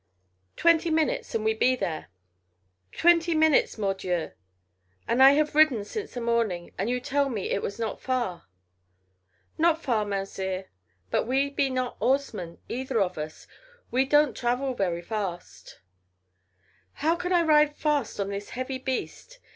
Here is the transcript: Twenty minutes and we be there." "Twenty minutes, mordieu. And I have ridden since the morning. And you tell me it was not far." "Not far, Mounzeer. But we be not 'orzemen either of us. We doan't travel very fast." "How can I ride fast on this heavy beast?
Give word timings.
Twenty 0.57 0.89
minutes 0.89 1.35
and 1.35 1.45
we 1.45 1.53
be 1.53 1.75
there." 1.75 2.07
"Twenty 2.91 3.35
minutes, 3.35 3.77
mordieu. 3.77 4.31
And 5.07 5.21
I 5.21 5.33
have 5.33 5.53
ridden 5.53 5.85
since 5.85 6.15
the 6.15 6.21
morning. 6.21 6.73
And 6.75 6.89
you 6.89 6.99
tell 6.99 7.29
me 7.29 7.51
it 7.51 7.61
was 7.61 7.77
not 7.77 8.01
far." 8.01 8.47
"Not 9.59 9.83
far, 9.83 10.03
Mounzeer. 10.03 10.69
But 11.11 11.27
we 11.27 11.51
be 11.51 11.69
not 11.69 11.97
'orzemen 12.01 12.57
either 12.67 12.99
of 12.99 13.19
us. 13.19 13.45
We 13.91 14.05
doan't 14.05 14.35
travel 14.35 14.73
very 14.73 15.03
fast." 15.03 15.81
"How 17.05 17.15
can 17.15 17.31
I 17.31 17.43
ride 17.43 17.75
fast 17.75 18.19
on 18.19 18.29
this 18.29 18.49
heavy 18.57 18.79
beast? 18.79 19.37